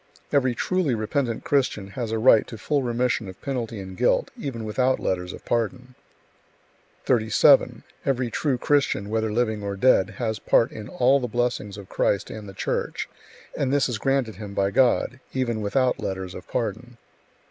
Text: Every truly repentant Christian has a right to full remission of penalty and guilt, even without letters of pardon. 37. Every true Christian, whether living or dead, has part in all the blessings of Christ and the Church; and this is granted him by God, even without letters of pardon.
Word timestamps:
Every 0.33 0.55
truly 0.55 0.95
repentant 0.95 1.43
Christian 1.43 1.89
has 1.89 2.11
a 2.11 2.17
right 2.17 2.47
to 2.47 2.57
full 2.57 2.81
remission 2.81 3.27
of 3.27 3.39
penalty 3.39 3.79
and 3.79 3.95
guilt, 3.95 4.31
even 4.35 4.63
without 4.65 4.99
letters 4.99 5.31
of 5.31 5.45
pardon. 5.45 5.93
37. 7.05 7.83
Every 8.03 8.31
true 8.31 8.57
Christian, 8.57 9.09
whether 9.11 9.31
living 9.31 9.61
or 9.61 9.75
dead, 9.75 10.15
has 10.17 10.39
part 10.39 10.71
in 10.71 10.87
all 10.87 11.19
the 11.19 11.27
blessings 11.27 11.77
of 11.77 11.87
Christ 11.87 12.31
and 12.31 12.49
the 12.49 12.53
Church; 12.53 13.07
and 13.55 13.71
this 13.71 13.87
is 13.87 13.99
granted 13.99 14.37
him 14.37 14.55
by 14.55 14.71
God, 14.71 15.19
even 15.33 15.61
without 15.61 15.99
letters 15.99 16.33
of 16.33 16.47
pardon. 16.47 16.97